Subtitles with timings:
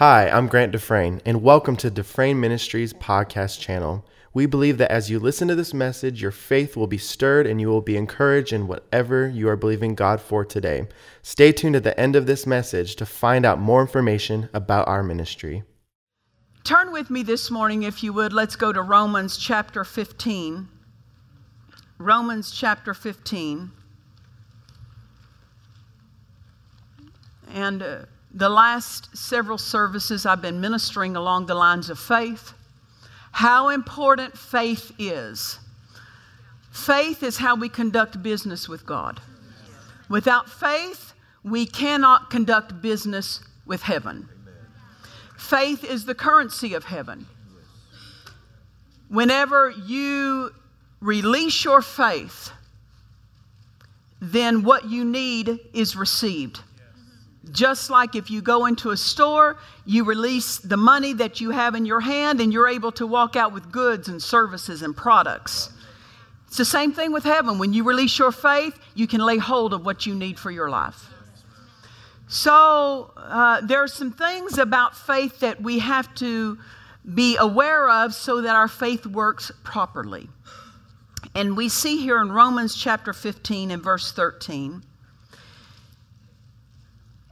[0.00, 4.06] Hi, I'm Grant Dufresne, and welcome to Dufresne Ministries podcast channel.
[4.32, 7.60] We believe that as you listen to this message, your faith will be stirred and
[7.60, 10.88] you will be encouraged in whatever you are believing God for today.
[11.20, 15.02] Stay tuned at the end of this message to find out more information about our
[15.02, 15.64] ministry.
[16.64, 18.32] Turn with me this morning, if you would.
[18.32, 20.66] Let's go to Romans chapter 15.
[21.98, 23.70] Romans chapter 15.
[27.52, 27.98] And uh,
[28.32, 32.52] the last several services, I've been ministering along the lines of faith,
[33.32, 35.58] how important faith is.
[36.70, 39.20] Faith is how we conduct business with God.
[40.08, 44.28] Without faith, we cannot conduct business with heaven.
[45.36, 47.26] Faith is the currency of heaven.
[49.08, 50.50] Whenever you
[51.00, 52.50] release your faith,
[54.20, 56.60] then what you need is received.
[57.50, 61.74] Just like if you go into a store, you release the money that you have
[61.74, 65.72] in your hand and you're able to walk out with goods and services and products.
[66.46, 67.58] It's the same thing with heaven.
[67.58, 70.68] When you release your faith, you can lay hold of what you need for your
[70.68, 71.06] life.
[72.28, 76.58] So, uh, there are some things about faith that we have to
[77.14, 80.28] be aware of so that our faith works properly.
[81.34, 84.82] And we see here in Romans chapter 15 and verse 13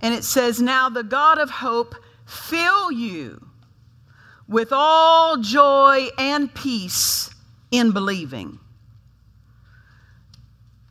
[0.01, 1.95] and it says, Now the God of hope
[2.27, 3.47] fill you
[4.47, 7.31] with all joy and peace
[7.71, 8.59] in believing.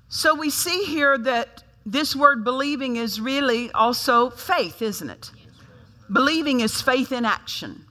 [0.10, 5.32] So we see here that this word believing is really also faith, isn't it?
[6.12, 7.86] Believing is faith in action.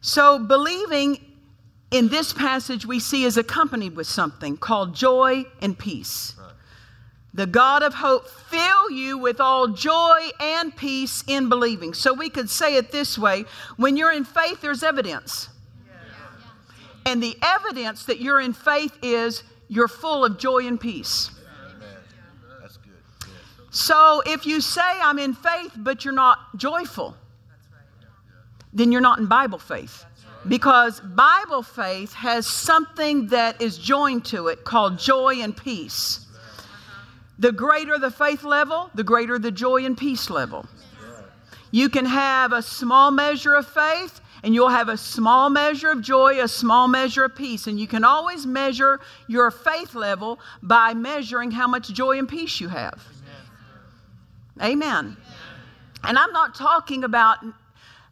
[0.00, 1.24] So believing
[1.90, 6.34] in this passage we see is accompanied with something called joy and peace.
[7.32, 11.94] The God of hope fill you with all joy and peace in believing.
[11.94, 13.44] So we could say it this way
[13.76, 15.48] when you're in faith, there's evidence.
[17.06, 21.30] And the evidence that you're in faith is you're full of joy and peace.
[22.60, 23.30] That's good.
[23.70, 27.16] So if you say, I'm in faith, but you're not joyful,
[28.72, 30.04] then you're not in Bible faith.
[30.48, 36.26] Because Bible faith has something that is joined to it called joy and peace.
[37.40, 40.66] The greater the faith level, the greater the joy and peace level.
[41.72, 46.00] You can have a small measure of faith and you'll have a small measure of
[46.02, 47.66] joy, a small measure of peace.
[47.66, 52.60] And you can always measure your faith level by measuring how much joy and peace
[52.60, 53.02] you have.
[54.60, 54.72] Amen.
[54.72, 55.16] Amen.
[56.04, 57.38] And I'm not talking about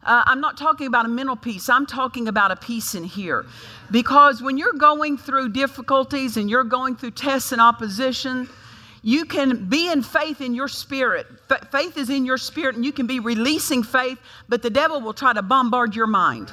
[0.01, 1.67] uh, I'm not talking about a mental peace.
[1.67, 3.45] I'm talking about a peace in here.
[3.91, 8.47] Because when you're going through difficulties and you're going through tests and opposition,
[9.01, 11.27] you can be in faith in your spirit.
[11.49, 14.99] F- faith is in your spirit, and you can be releasing faith, but the devil
[15.01, 16.51] will try to bombard your mind,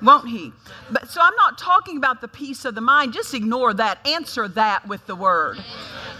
[0.00, 0.52] won't he?
[0.90, 3.12] But so I'm not talking about the peace of the mind.
[3.12, 4.06] Just ignore that.
[4.06, 5.58] Answer that with the word.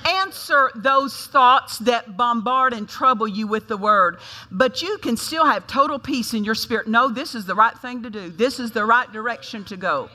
[0.06, 4.18] Answer those thoughts that bombard and trouble you with the word.
[4.50, 6.88] But you can still have total peace in your spirit.
[6.88, 8.28] No, this is the right thing to do.
[8.28, 10.10] This is the right direction to go.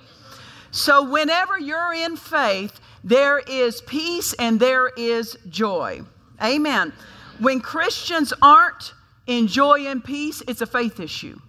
[0.71, 6.01] So whenever you're in faith, there is peace and there is joy.
[6.41, 6.93] Amen.
[7.39, 8.93] When Christians aren't
[9.27, 11.39] in joy and peace, it's a faith issue.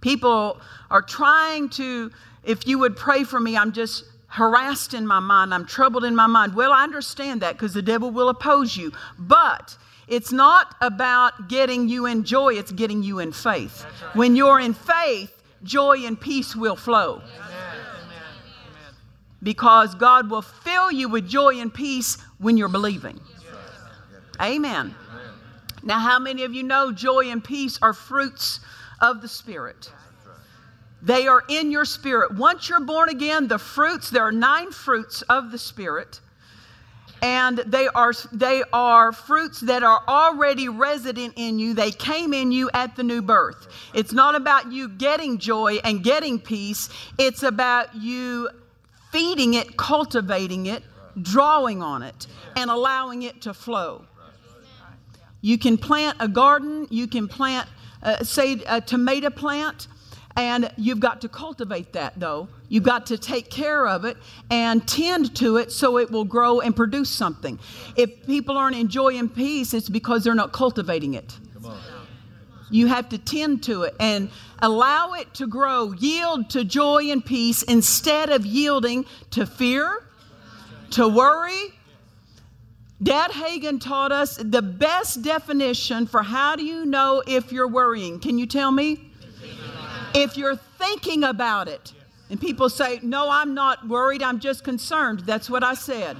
[0.00, 0.60] People
[0.90, 2.12] are trying to,
[2.44, 6.14] if you would pray for me, I'm just harassed in my mind, I'm troubled in
[6.14, 6.54] my mind.
[6.54, 8.92] Well, I understand that because the devil will oppose you.
[9.18, 9.76] But
[10.06, 13.82] it's not about getting you in joy, it's getting you in faith.
[14.12, 15.32] When you're in faith,
[15.64, 17.22] joy and peace will flow
[19.46, 23.20] because God will fill you with joy and peace when you're believing.
[24.42, 24.92] Amen.
[25.84, 28.58] Now, how many of you know joy and peace are fruits
[29.00, 29.88] of the Spirit?
[31.00, 32.34] They are in your spirit.
[32.34, 36.20] Once you're born again, the fruits, there are nine fruits of the Spirit.
[37.22, 41.72] And they are, they are fruits that are already resident in you.
[41.72, 43.68] They came in you at the new birth.
[43.94, 48.50] It's not about you getting joy and getting peace, it's about you
[49.10, 50.82] feeding it, cultivating it,
[51.20, 52.26] drawing on it,
[52.56, 54.04] and allowing it to flow.
[55.40, 57.68] You can plant a garden, you can plant,
[58.02, 59.88] uh, say, a tomato plant,
[60.36, 62.48] and you've got to cultivate that though.
[62.68, 64.16] You've got to take care of it
[64.50, 67.58] and tend to it so it will grow and produce something.
[67.96, 71.38] If people aren't enjoying peace, it's because they're not cultivating it.
[72.70, 77.24] You have to tend to it and allow it to grow, yield to joy and
[77.24, 80.02] peace instead of yielding to fear,
[80.90, 81.72] to worry,
[83.02, 88.18] Dad Hagin taught us the best definition for how do you know if you're worrying.
[88.20, 89.10] Can you tell me?
[90.14, 91.92] If you're thinking about it.
[92.30, 95.20] And people say, No, I'm not worried, I'm just concerned.
[95.20, 96.16] That's what I said.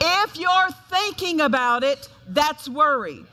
[0.00, 3.24] If you're thinking about it, that's worry.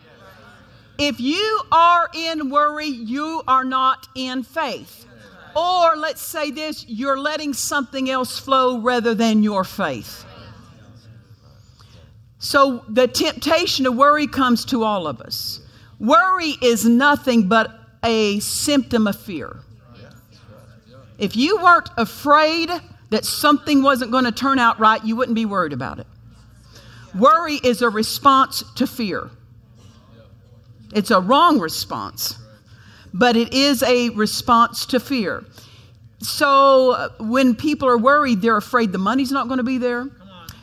[0.98, 5.06] If you are in worry, you are not in faith.
[5.56, 10.26] Or let's say this you're letting something else flow rather than your faith.
[12.40, 15.62] So the temptation of worry comes to all of us.
[16.00, 17.72] Worry is nothing but
[18.04, 19.58] a symptom of fear.
[21.18, 22.70] If you weren't afraid
[23.10, 26.08] that something wasn't going to turn out right, you wouldn't be worried about it.
[27.18, 29.30] Worry is a response to fear.
[30.96, 32.38] It's a wrong response,
[33.14, 35.44] but it is a response to fear.
[36.20, 40.10] So uh, when people are worried, they're afraid the money's not going to be there.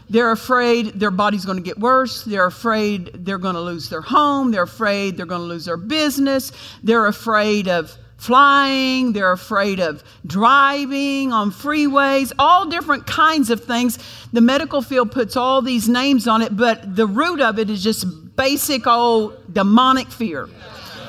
[0.09, 2.25] They're afraid their body's going to get worse.
[2.25, 4.51] They're afraid they're going to lose their home.
[4.51, 6.53] They're afraid they're going to lose their business.
[6.83, 13.99] They're afraid of flying, they're afraid of driving on freeways, all different kinds of things.
[14.33, 17.83] The medical field puts all these names on it, but the root of it is
[17.83, 18.07] just
[18.43, 20.49] basic old demonic fear.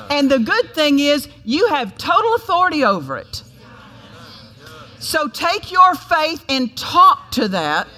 [0.08, 3.42] And the good thing is, you have total authority over it.
[5.00, 7.88] So take your faith and talk to that.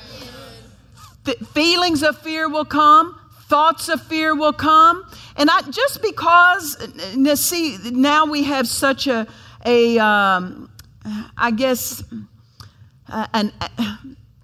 [1.26, 5.04] Th- feelings of fear will come, thoughts of fear will come.
[5.36, 6.64] And I, just because,
[7.38, 9.26] see, now we have such a,
[9.66, 10.70] a um,
[11.36, 12.02] I guess,
[13.10, 13.96] uh, an uh,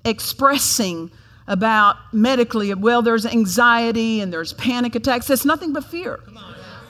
[0.04, 1.10] expressing
[1.46, 5.26] about medically, well, there's anxiety and there's panic attacks.
[5.26, 6.20] That's nothing but fear.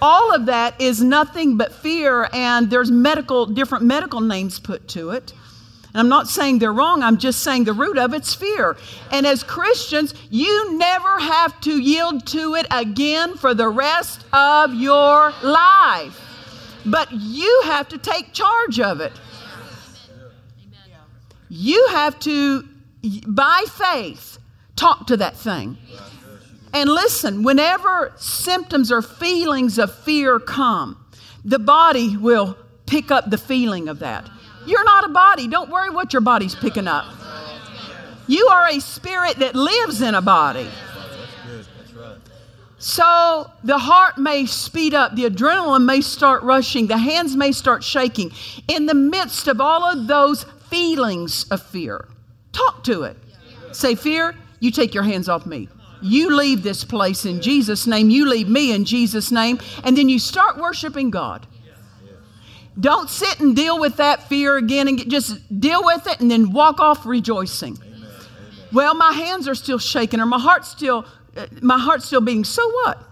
[0.01, 5.11] All of that is nothing but fear, and there's medical, different medical names put to
[5.11, 5.33] it.
[5.95, 8.77] And I'm not saying they're wrong, I'm just saying the root of it's fear.
[9.13, 14.75] And as Christians, you never have to yield to it again for the rest of
[14.75, 16.19] your life.
[16.85, 19.13] But you have to take charge of it.
[21.49, 22.67] You have to,
[23.27, 24.39] by faith,
[24.83, 25.79] talk to that thing.
[26.75, 31.05] And listen, whenever symptoms or feelings of fear come,
[31.45, 32.57] the body will
[32.87, 34.29] pick up the feeling of that.
[34.67, 35.47] You're not a body.
[35.47, 37.07] Don't worry what your body's picking up.
[38.27, 40.69] You are a spirit that lives in a body.
[42.79, 47.85] So the heart may speed up, the adrenaline may start rushing, the hands may start
[47.85, 48.33] shaking.
[48.67, 52.09] In the midst of all of those feelings of fear,
[52.51, 53.17] talk to it.
[53.71, 55.69] Say, Fear, you take your hands off me.
[56.01, 58.11] You leave this place in Jesus' name.
[58.11, 59.59] You leave me in Jesus' name.
[59.83, 61.49] And then you start worshiping God.
[62.79, 66.31] Don't sit and deal with that fear again and get, just deal with it and
[66.31, 67.77] then walk off rejoicing.
[67.85, 68.09] Amen.
[68.73, 71.07] Well, my hands are still shaking or my heart's still
[71.37, 72.45] uh, my heart's still beating.
[72.45, 73.03] So what?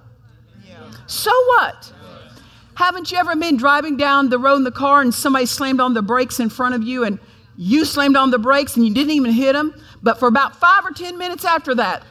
[0.64, 0.76] Yeah.
[1.08, 1.92] So what?
[1.92, 2.32] Yeah.
[2.76, 5.94] Haven't you ever been driving down the road in the car and somebody slammed on
[5.94, 7.18] the brakes in front of you and
[7.56, 9.74] you slammed on the brakes and you didn't even hit them?
[10.02, 12.02] But for about five or ten minutes after that,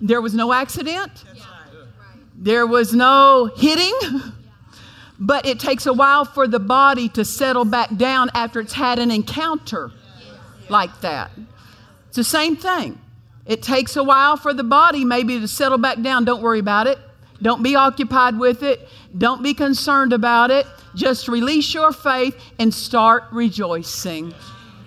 [0.00, 1.24] there was no accident.
[2.34, 3.94] There was no hitting.
[5.18, 8.98] But it takes a while for the body to settle back down after it's had
[8.98, 9.92] an encounter
[10.68, 11.30] like that.
[12.08, 12.98] It's the same thing.
[13.46, 16.24] It takes a while for the body maybe to settle back down.
[16.24, 16.98] Don't worry about it.
[17.40, 18.88] Don't be occupied with it.
[19.16, 20.66] Don't be concerned about it.
[20.94, 24.34] Just release your faith and start rejoicing.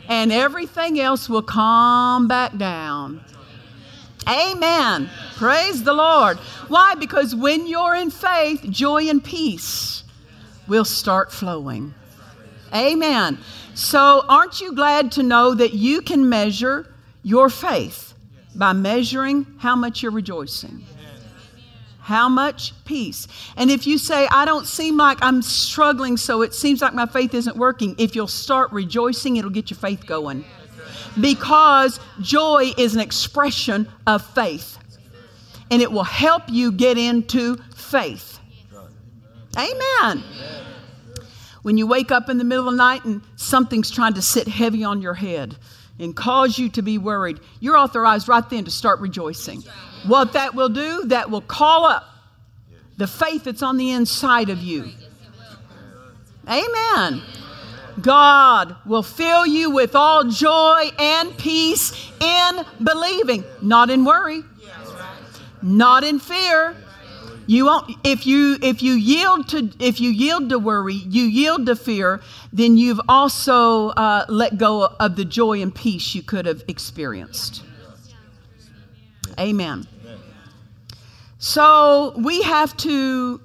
[0.07, 3.21] And everything else will calm back down.
[4.27, 5.09] Amen.
[5.35, 6.37] Praise the Lord.
[6.67, 6.95] Why?
[6.95, 10.03] Because when you're in faith, joy and peace
[10.67, 11.93] will start flowing.
[12.73, 13.37] Amen.
[13.75, 16.91] So, aren't you glad to know that you can measure
[17.23, 18.13] your faith
[18.55, 20.83] by measuring how much you're rejoicing?
[22.05, 23.27] How much peace.
[23.57, 27.07] And if you say, I don't seem like I'm struggling, so it seems like my
[27.07, 30.45] faith isn't working, if you'll start rejoicing, it'll get your faith going.
[31.19, 34.77] Because joy is an expression of faith,
[35.71, 38.37] and it will help you get into faith.
[39.57, 40.23] Amen.
[41.63, 44.47] When you wake up in the middle of the night and something's trying to sit
[44.47, 45.57] heavy on your head
[45.97, 49.63] and cause you to be worried, you're authorized right then to start rejoicing.
[50.07, 52.03] What that will do, that will call up
[52.97, 54.89] the faith that's on the inside of you.
[56.47, 57.21] Amen.
[58.01, 64.43] God will fill you with all joy and peace in believing, not in worry,
[65.61, 66.75] not in fear,
[67.47, 71.67] You won't if you if you yield to if you yield to worry, you yield
[71.67, 72.21] to fear,
[72.51, 77.63] then you've also uh, let go of the joy and peace you could have experienced.
[79.39, 79.87] Amen.
[81.45, 83.39] So we have to,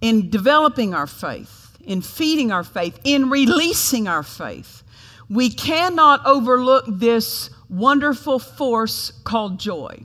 [0.00, 4.84] in developing our faith, in feeding our faith, in releasing our faith,
[5.28, 10.04] we cannot overlook this wonderful force called joy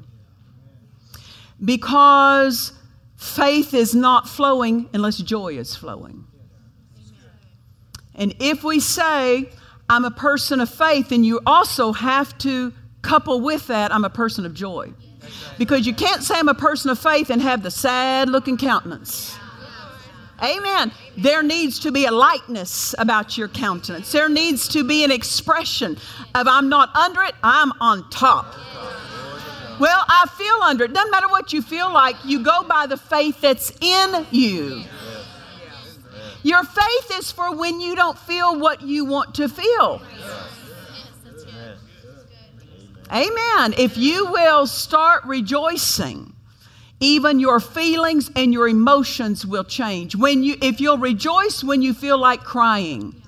[1.63, 2.73] because
[3.17, 6.25] faith is not flowing unless joy is flowing.
[8.15, 9.47] And if we say,
[9.87, 12.73] I'm a person of faith, then you also have to
[13.03, 14.91] couple with that, I'm a person of joy.
[15.57, 19.37] Because you can't say I'm a person of faith and have the sad looking countenance.
[20.43, 20.91] Amen.
[21.17, 24.11] There needs to be a lightness about your countenance.
[24.11, 25.97] There needs to be an expression
[26.35, 28.53] of I'm not under it, I'm on top.
[29.79, 30.93] Well, I feel under it.
[30.93, 34.83] Doesn't matter what you feel like, you go by the faith that's in you.
[36.43, 40.01] Your faith is for when you don't feel what you want to feel.
[43.11, 43.73] Amen.
[43.77, 46.33] If you will start rejoicing,
[46.99, 50.15] even your feelings and your emotions will change.
[50.15, 53.21] When you if you'll rejoice when you feel like crying.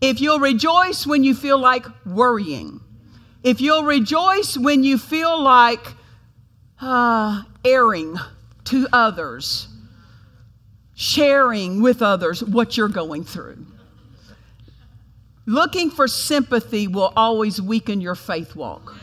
[0.00, 2.80] If you'll rejoice when you feel like worrying
[3.46, 5.86] if you'll rejoice when you feel like
[6.80, 8.16] uh, erring
[8.64, 9.68] to others,
[10.96, 13.64] sharing with others what you're going through.
[15.46, 18.94] Looking for sympathy will always weaken your faith walk.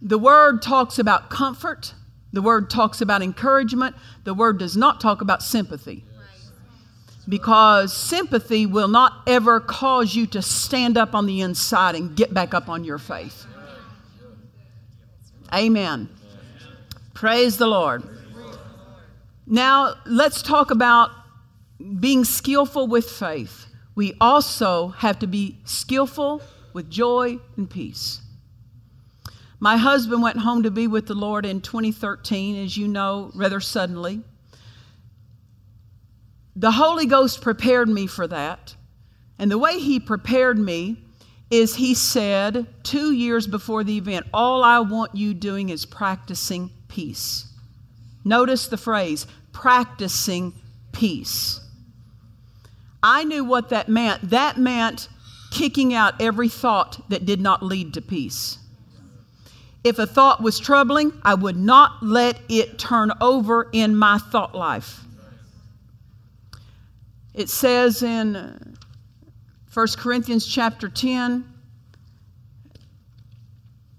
[0.00, 1.94] The word talks about comfort.
[2.32, 3.94] The word talks about encouragement.
[4.24, 6.04] The word does not talk about sympathy
[7.28, 12.34] because sympathy will not ever cause you to stand up on the inside and get
[12.34, 13.46] back up on your faith.
[15.54, 16.08] Amen.
[17.14, 18.02] Praise the Lord.
[19.46, 21.10] Now, let's talk about
[22.00, 23.66] being skillful with faith.
[23.94, 28.20] We also have to be skillful with joy and peace.
[29.60, 33.60] My husband went home to be with the Lord in 2013, as you know, rather
[33.60, 34.22] suddenly.
[36.56, 38.74] The Holy Ghost prepared me for that.
[39.38, 41.04] And the way He prepared me
[41.50, 46.70] is He said, two years before the event, all I want you doing is practicing
[46.88, 47.46] peace.
[48.24, 50.54] Notice the phrase, practicing
[50.92, 51.60] peace.
[53.02, 54.30] I knew what that meant.
[54.30, 55.08] That meant
[55.50, 58.58] kicking out every thought that did not lead to peace.
[59.84, 64.54] If a thought was troubling, I would not let it turn over in my thought
[64.54, 65.00] life.
[67.34, 68.58] It says in uh,
[69.72, 71.44] 1 Corinthians chapter 10,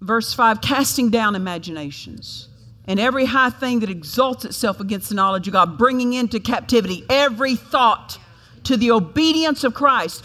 [0.01, 2.47] verse 5 casting down imaginations
[2.87, 7.05] and every high thing that exalts itself against the knowledge of God, bringing into captivity
[7.09, 8.17] every thought
[8.65, 10.23] to the obedience of Christ.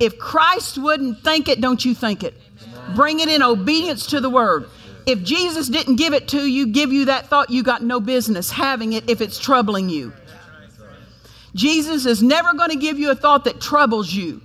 [0.00, 2.34] If Christ wouldn't think it, don't you think it?
[2.96, 4.68] Bring it in obedience to the word.
[5.06, 8.50] If Jesus didn't give it to you, give you that thought, you got no business
[8.50, 10.12] having it if it's troubling you.
[11.54, 14.40] Jesus is never going to give you a thought that troubles you.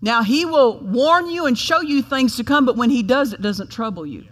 [0.00, 3.32] Now, He will warn you and show you things to come, but when He does,
[3.32, 4.24] it doesn't trouble you.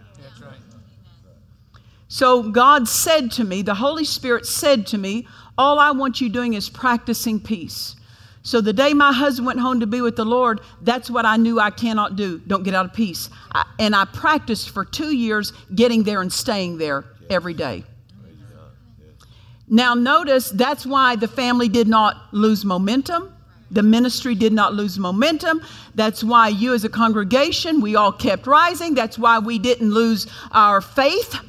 [2.13, 5.27] So, God said to me, the Holy Spirit said to me,
[5.57, 7.95] All I want you doing is practicing peace.
[8.43, 11.37] So, the day my husband went home to be with the Lord, that's what I
[11.37, 12.37] knew I cannot do.
[12.45, 13.31] Don't get out of peace.
[13.51, 17.83] I, and I practiced for two years getting there and staying there every day.
[19.67, 23.33] Now, notice that's why the family did not lose momentum.
[23.71, 25.63] The ministry did not lose momentum.
[25.95, 28.93] That's why you, as a congregation, we all kept rising.
[28.93, 31.39] That's why we didn't lose our faith.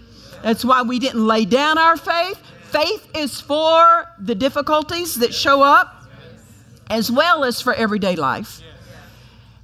[0.44, 2.38] That's why we didn't lay down our faith.
[2.64, 6.04] Faith is for the difficulties that show up
[6.90, 8.60] as well as for everyday life.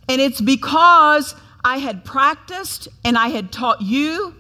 [0.09, 4.35] And it's because I had practiced and I had taught you.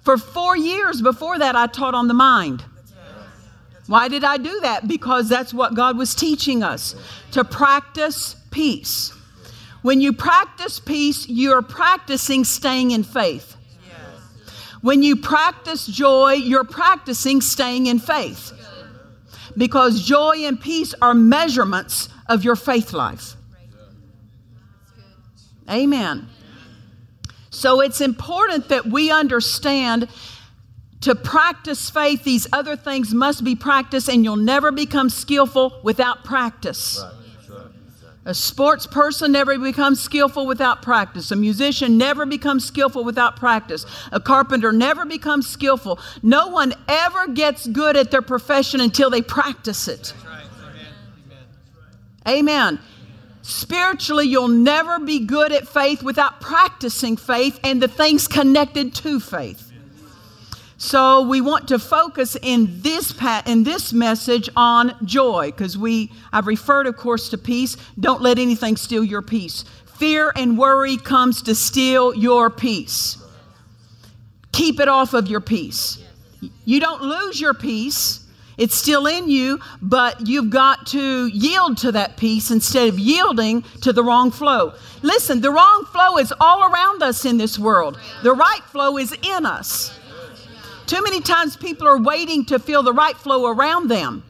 [0.00, 2.64] For four years before that, I taught on the mind.
[3.86, 4.88] Why did I do that?
[4.88, 6.96] Because that's what God was teaching us
[7.32, 9.12] to practice peace.
[9.82, 13.58] When you practice peace, you're practicing staying in faith.
[14.84, 18.52] When you practice joy, you're practicing staying in faith.
[19.56, 23.34] Because joy and peace are measurements of your faith life.
[25.70, 26.28] Amen.
[27.48, 30.06] So it's important that we understand
[31.00, 36.24] to practice faith, these other things must be practiced, and you'll never become skillful without
[36.24, 37.02] practice.
[38.26, 41.30] A sports person never becomes skillful without practice.
[41.30, 43.84] A musician never becomes skillful without practice.
[44.12, 45.98] A carpenter never becomes skillful.
[46.22, 50.14] No one ever gets good at their profession until they practice it.
[52.26, 52.80] Amen.
[53.42, 59.20] Spiritually, you'll never be good at faith without practicing faith and the things connected to
[59.20, 59.70] faith.
[60.84, 66.12] So we want to focus in this pat in this message on joy because we
[66.30, 67.78] I've referred of course to peace.
[67.98, 69.64] Don't let anything steal your peace.
[69.96, 73.16] Fear and worry comes to steal your peace.
[74.52, 76.04] Keep it off of your peace.
[76.66, 78.20] You don't lose your peace.
[78.58, 83.62] It's still in you, but you've got to yield to that peace instead of yielding
[83.80, 84.74] to the wrong flow.
[85.00, 87.98] Listen, the wrong flow is all around us in this world.
[88.22, 89.98] The right flow is in us.
[90.86, 94.22] Too many times people are waiting to feel the right flow around them.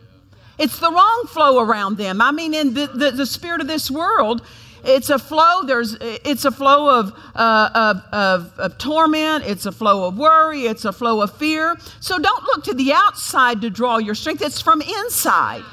[0.58, 2.20] It's the wrong flow around them.
[2.20, 4.42] I mean, in the, the, the spirit of this world,
[4.84, 5.64] it's a flow.
[5.64, 9.44] There's it's a flow of, uh, of, of, of, torment.
[9.46, 10.66] It's a flow of worry.
[10.66, 11.76] It's a flow of fear.
[12.00, 14.42] So don't look to the outside to draw your strength.
[14.42, 15.64] It's from inside.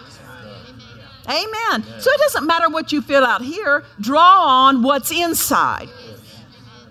[1.28, 1.84] Amen.
[2.00, 3.84] So it doesn't matter what you feel out here.
[4.00, 5.90] Draw on what's inside.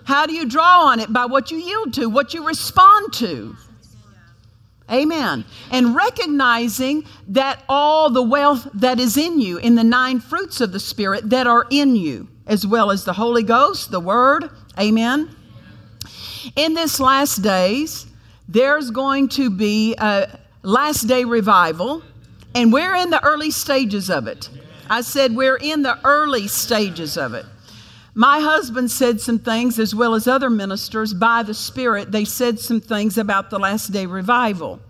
[0.03, 1.11] How do you draw on it?
[1.11, 3.55] By what you yield to, what you respond to.
[4.91, 5.45] Amen.
[5.71, 10.73] And recognizing that all the wealth that is in you, in the nine fruits of
[10.73, 14.49] the Spirit that are in you, as well as the Holy Ghost, the Word.
[14.77, 15.33] Amen.
[16.55, 18.05] In this last days,
[18.49, 22.03] there's going to be a last day revival,
[22.53, 24.49] and we're in the early stages of it.
[24.89, 27.45] I said we're in the early stages of it.
[28.13, 32.11] My husband said some things, as well as other ministers, by the Spirit.
[32.11, 34.81] They said some things about the last day revival.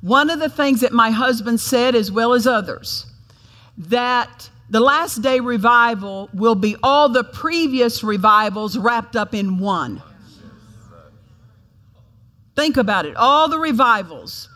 [0.00, 3.06] One of the things that my husband said, as well as others,
[3.78, 10.02] that the last day revival will be all the previous revivals wrapped up in one.
[12.54, 14.48] Think about it all the revivals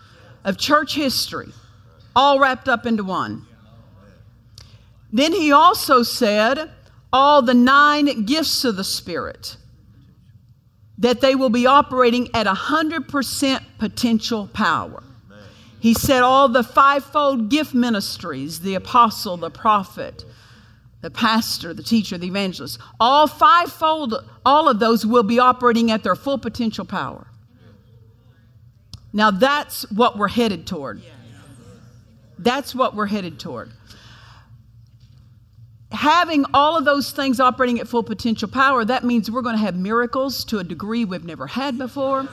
[0.44, 1.52] of church history,
[2.14, 3.46] all wrapped up into one.
[5.12, 6.70] Then he also said,
[7.12, 9.56] all the nine gifts of the Spirit,
[10.98, 15.02] that they will be operating at 100% potential power.
[15.80, 20.24] He said all the fivefold gift ministries the apostle, the prophet,
[21.00, 24.14] the pastor, the teacher, the evangelist all fivefold,
[24.46, 27.26] all of those will be operating at their full potential power.
[29.12, 31.02] Now that's what we're headed toward.
[32.38, 33.72] That's what we're headed toward
[35.92, 39.62] having all of those things operating at full potential power, that means we're going to
[39.62, 42.26] have miracles to a degree we've never had before.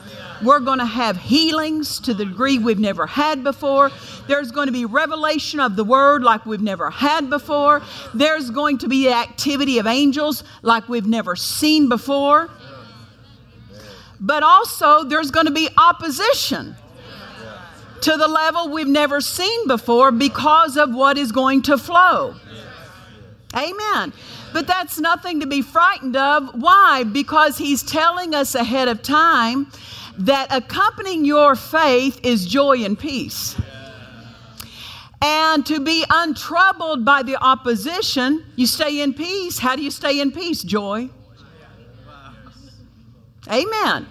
[0.43, 3.91] We're going to have healings to the degree we've never had before.
[4.27, 7.81] There's going to be revelation of the word like we've never had before.
[8.13, 12.49] There's going to be activity of angels like we've never seen before.
[14.19, 16.75] But also, there's going to be opposition
[18.01, 22.35] to the level we've never seen before because of what is going to flow.
[23.55, 24.13] Amen.
[24.53, 26.49] But that's nothing to be frightened of.
[26.53, 27.03] Why?
[27.03, 29.71] Because he's telling us ahead of time
[30.19, 33.59] that accompanying your faith is joy and peace.
[35.21, 39.57] And to be untroubled by the opposition, you stay in peace.
[39.57, 40.61] How do you stay in peace?
[40.61, 41.09] Joy.
[43.49, 44.05] Amen.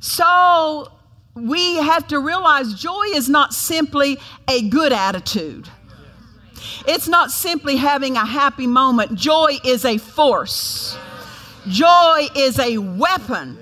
[0.00, 0.92] So
[1.34, 5.68] we have to realize joy is not simply a good attitude.
[6.86, 9.14] It's not simply having a happy moment.
[9.14, 10.96] Joy is a force,
[11.68, 13.58] joy is a weapon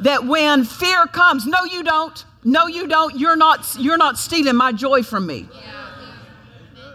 [0.00, 2.24] that when fear comes, no, you don't.
[2.44, 3.18] No, you don't.
[3.18, 5.48] You're not, you're not stealing my joy from me.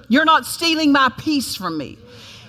[0.08, 1.98] You're not stealing my peace from me.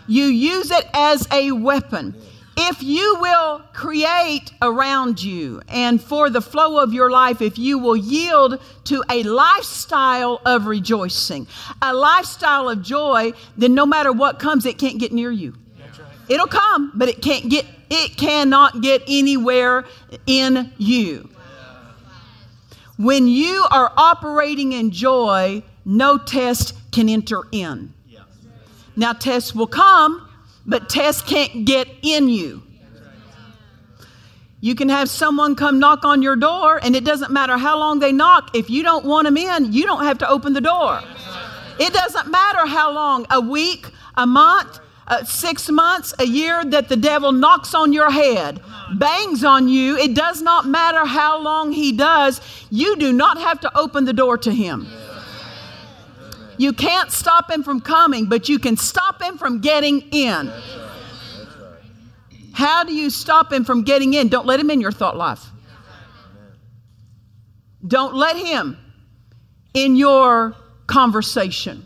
[0.06, 2.14] You use it as a weapon
[2.62, 7.78] if you will create around you and for the flow of your life, if you
[7.78, 11.46] will yield to a lifestyle of rejoicing,
[11.80, 15.54] a lifestyle of joy, then no matter what comes, it can't get near you.
[16.28, 19.86] It'll come, but it can't get, it cannot get anywhere
[20.26, 21.30] in you.
[22.98, 27.94] When you are operating in joy, no test can enter in.
[28.96, 30.29] Now, tests will come,
[30.66, 32.62] but tests can't get in you.
[34.62, 37.98] You can have someone come knock on your door, and it doesn't matter how long
[37.98, 38.54] they knock.
[38.54, 41.00] If you don't want them in, you don't have to open the door.
[41.78, 46.90] It doesn't matter how long a week, a month, uh, six months, a year that
[46.90, 48.60] the devil knocks on your head,
[48.98, 49.96] bangs on you.
[49.96, 52.42] It does not matter how long he does.
[52.70, 54.86] You do not have to open the door to him.
[56.60, 60.52] You can't stop him from coming, but you can stop him from getting in.
[62.52, 64.28] How do you stop him from getting in?
[64.28, 65.42] Don't let him in your thought life.
[67.86, 68.76] Don't let him
[69.72, 70.54] in your
[70.86, 71.82] conversation.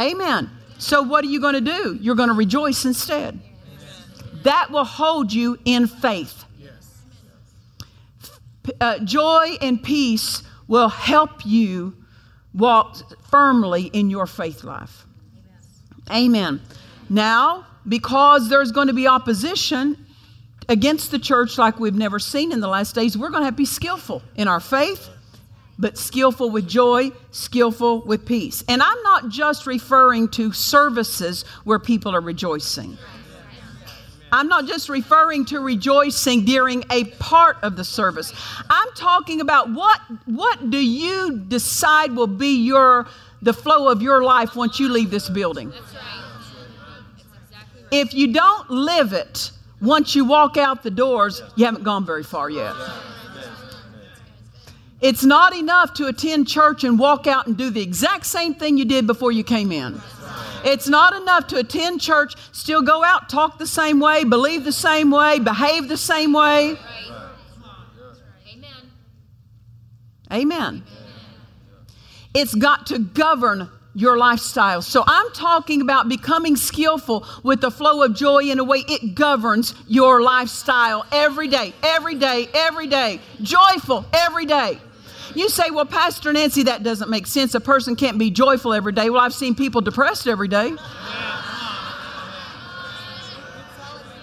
[0.00, 0.50] Amen.
[0.78, 1.96] So, what are you going to do?
[2.00, 3.38] You're going to rejoice instead.
[4.42, 6.44] That will hold you in faith.
[8.80, 11.94] Uh, joy and peace will help you
[12.54, 12.96] walk
[13.30, 15.06] firmly in your faith life.
[16.10, 16.60] Amen.
[17.08, 20.06] Now, because there's going to be opposition
[20.68, 23.54] against the church like we've never seen in the last days, we're going to have
[23.54, 25.08] to be skillful in our faith
[25.80, 28.62] but skillful with joy, skillful with peace.
[28.68, 32.98] And I'm not just referring to services where people are rejoicing.
[34.32, 38.32] I'm not just referring to rejoicing during a part of the service.
[38.68, 43.06] I'm talking about what what do you decide will be your
[43.42, 45.72] the flow of your life once you leave this building.
[47.90, 52.22] If you don't live it once you walk out the doors, you haven't gone very
[52.22, 52.74] far yet.
[55.00, 58.76] It's not enough to attend church and walk out and do the exact same thing
[58.76, 59.98] you did before you came in.
[60.64, 64.72] It's not enough to attend church, still go out, talk the same way, believe the
[64.72, 66.76] same way, behave the same way.
[70.32, 70.32] Amen.
[70.32, 70.84] Amen.
[72.34, 74.82] It's got to govern your lifestyle.
[74.82, 79.14] So I'm talking about becoming skillful with the flow of joy in a way it
[79.14, 83.20] governs your lifestyle every day, every day, every day.
[83.42, 84.78] Joyful every day.
[85.34, 87.54] You say, well, Pastor Nancy, that doesn't make sense.
[87.54, 89.10] A person can't be joyful every day.
[89.10, 90.74] Well, I've seen people depressed every day.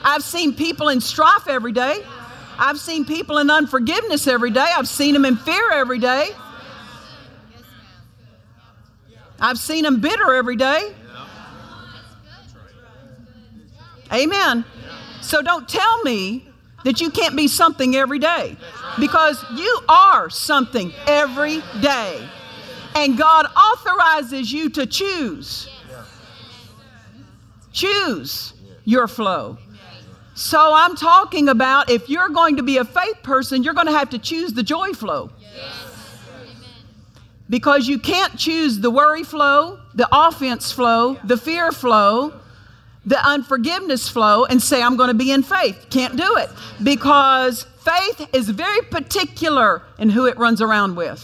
[0.03, 2.03] I've seen people in strife every day.
[2.59, 4.65] I've seen people in unforgiveness every day.
[4.75, 6.29] I've seen them in fear every day.
[9.39, 10.93] I've seen them bitter every day.
[14.11, 14.65] Amen.
[15.21, 16.46] So don't tell me
[16.83, 18.55] that you can't be something every day
[18.99, 22.27] because you are something every day.
[22.95, 25.69] And God authorizes you to choose.
[27.71, 28.53] Choose
[28.85, 29.57] your flow.
[30.33, 33.93] So I'm talking about if you're going to be a faith person, you're going to
[33.93, 35.31] have to choose the joy flow.
[37.49, 42.33] Because you can't choose the worry flow, the offense flow, the fear flow,
[43.07, 45.87] the unforgiveness flow and say, I'm going to be in faith.
[45.89, 46.49] Can't do it
[46.83, 51.19] because faith is very particular in who it runs around with.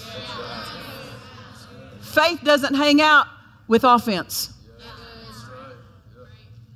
[2.00, 3.28] Faith doesn't hang out
[3.68, 4.54] with offense,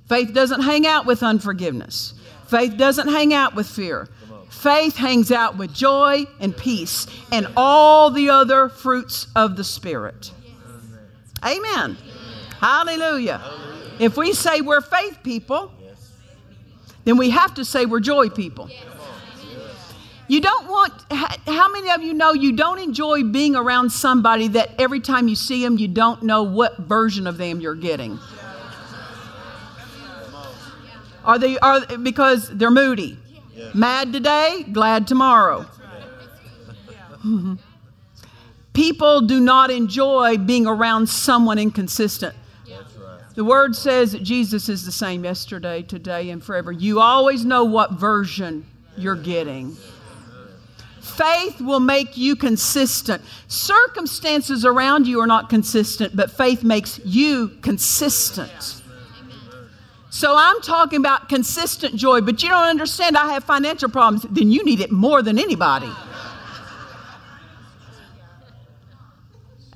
[0.08, 2.14] faith doesn't hang out with unforgiveness,
[2.48, 4.08] faith doesn't hang out with fear.
[4.50, 10.32] Faith hangs out with joy and peace and all the other fruits of the Spirit.
[11.46, 11.96] Amen.
[12.60, 13.42] Hallelujah.
[14.00, 15.72] If we say we're faith people,
[17.04, 18.70] then we have to say we're joy people.
[20.28, 24.72] You don't want, how many of you know you don't enjoy being around somebody that
[24.78, 28.20] every time you see them, you don't know what version of them you're getting?
[31.24, 33.18] Are they, are, because they're moody.
[33.74, 35.66] Mad today, glad tomorrow.
[38.74, 42.36] People do not enjoy being around someone inconsistent.
[43.38, 46.72] The word says that Jesus is the same yesterday, today, and forever.
[46.72, 48.66] You always know what version
[48.98, 49.78] you're getting.
[51.02, 53.22] Faith will make you consistent.
[53.48, 58.82] Circumstances around you are not consistent, but faith makes you consistent.
[60.10, 64.50] So I'm talking about consistent joy, but you don't understand I have financial problems, then
[64.50, 65.92] you need it more than anybody.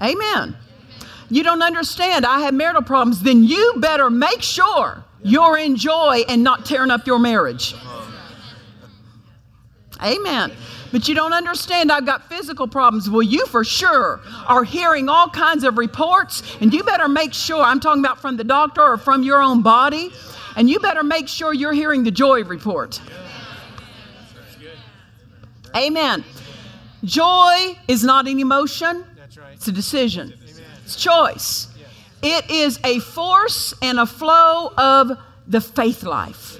[0.01, 0.57] Amen
[1.31, 6.23] you don't understand, I have marital problems, then you better make sure you're in joy
[6.27, 7.73] and not tearing up your marriage.
[10.03, 10.51] Amen.
[10.91, 13.09] But you don't understand, I've got physical problems.
[13.09, 17.61] Well, you for sure are hearing all kinds of reports, and you better make sure
[17.61, 20.11] I'm talking about from the doctor or from your own body,
[20.57, 22.99] and you better make sure you're hearing the joy report.
[25.75, 26.25] Amen.
[27.05, 29.05] Joy is not an emotion,
[29.53, 30.33] it's a decision.
[30.95, 31.67] Choice.
[32.21, 36.59] It is a force and a flow of the faith life.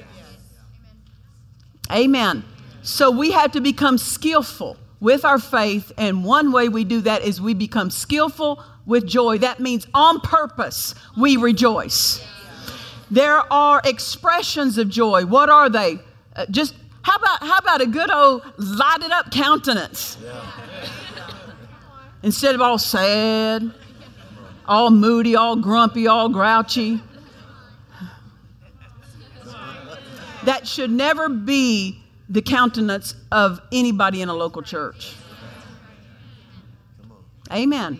[1.91, 2.43] Amen.
[2.81, 7.23] So we have to become skillful with our faith, and one way we do that
[7.23, 9.37] is we become skillful with joy.
[9.39, 12.25] That means on purpose we rejoice.
[13.09, 15.25] There are expressions of joy.
[15.25, 15.99] What are they?
[16.35, 20.17] Uh, just how about how about a good old lighted up countenance?
[22.23, 23.73] Instead of all sad,
[24.65, 27.02] all moody, all grumpy, all grouchy.
[30.45, 35.15] That should never be the countenance of anybody in a local church.
[37.52, 38.00] Amen.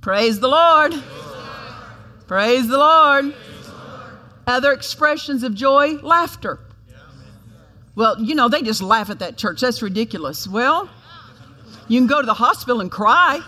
[0.00, 0.94] Praise the Lord.
[2.26, 3.34] Praise the Lord.
[4.46, 6.58] Other expressions of joy, laughter.
[7.94, 9.60] Well, you know, they just laugh at that church.
[9.60, 10.46] That's ridiculous.
[10.46, 10.88] Well,
[11.88, 13.40] you can go to the hospital and cry.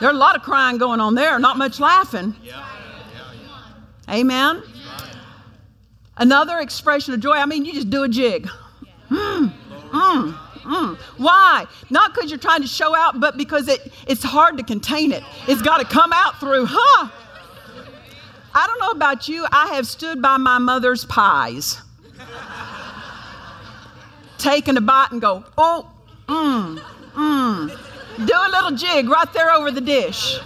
[0.00, 2.34] There's a lot of crying going on there, not much laughing.
[2.42, 2.66] Yeah.
[4.08, 4.62] Amen.
[6.16, 8.48] Another expression of joy, I mean, you just do a jig.
[9.10, 9.52] Mm,
[9.90, 10.32] mm,
[10.62, 10.96] mm.
[11.18, 11.66] Why?
[11.90, 15.22] Not because you're trying to show out, but because it, it's hard to contain it.
[15.46, 17.08] It's got to come out through, huh?
[18.54, 21.78] I don't know about you, I have stood by my mother's pies,
[24.38, 25.90] taken a bite and go, oh,
[26.26, 26.78] mmm,
[27.12, 27.85] mmm.
[28.16, 30.38] Do a little jig right there over the dish.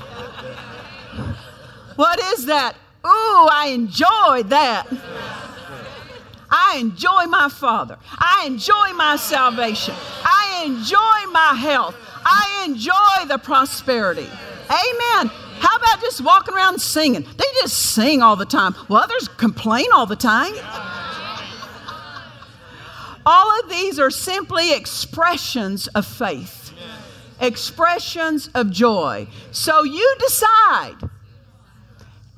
[1.94, 2.74] What is that?
[3.06, 4.86] Ooh, I enjoyed that.
[6.50, 7.96] I enjoy my Father.
[8.18, 9.94] I enjoy my salvation.
[10.24, 11.94] I enjoy my health.
[12.24, 14.26] I enjoy the prosperity.
[14.68, 15.30] Amen.
[15.60, 17.22] How about just walking around singing?
[17.22, 18.74] They just sing all the time.
[18.88, 20.54] Well, others complain all the time.
[23.24, 26.59] All of these are simply expressions of faith
[27.40, 29.26] expressions of joy.
[29.50, 30.96] So you decide.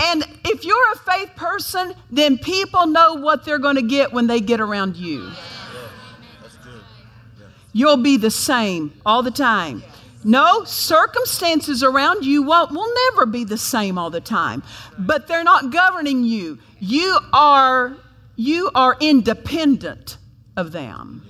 [0.00, 4.26] And if you're a faith person, then people know what they're going to get when
[4.26, 5.30] they get around you.
[7.72, 9.82] You'll be the same all the time.
[10.24, 14.62] No, circumstances around you won't, will never be the same all the time.
[14.98, 16.58] But they're not governing you.
[16.78, 17.96] You are,
[18.36, 20.18] you are independent
[20.56, 21.26] of them.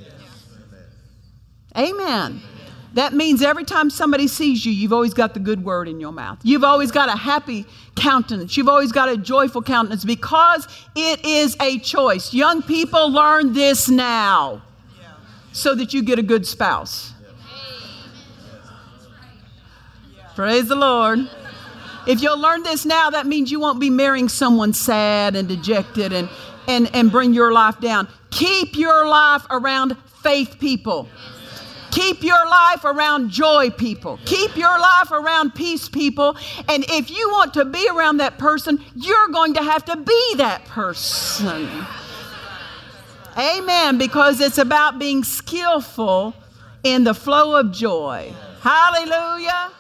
[1.77, 2.43] Amen.
[2.95, 6.13] That means every time somebody sees you, you've always got the good word in your
[6.13, 6.39] mouth.
[6.43, 7.65] You've always got a happy
[7.97, 8.57] countenance.
[8.57, 12.35] You've always got a joyful countenance because it is a choice.
[12.35, 14.63] Young people learn this now
[15.53, 17.13] so that you get a good spouse.
[20.35, 21.31] Praise the Lord.
[22.07, 26.13] If you'll learn this now, that means you won't be marrying someone sad and dejected
[26.13, 26.29] and,
[26.67, 28.09] and, and bring your life down.
[28.31, 31.09] Keep your life around faith people.
[31.93, 34.19] Keep your life around joy people.
[34.25, 36.37] Keep your life around peace people.
[36.69, 40.35] And if you want to be around that person, you're going to have to be
[40.37, 41.87] that person.
[43.37, 43.99] Amen.
[43.99, 46.35] Because it's about being skillful
[46.83, 48.33] in the flow of joy.
[48.63, 49.71] Hallelujah.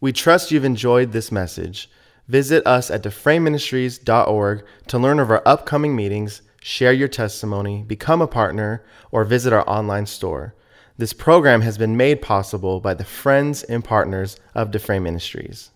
[0.00, 1.90] We trust you've enjoyed this message.
[2.28, 8.26] Visit us at dufresneministries.org to learn of our upcoming meetings, share your testimony, become a
[8.26, 10.54] partner, or visit our online store.
[10.96, 15.72] This program has been made possible by the friends and partners of Dufresne Ministries.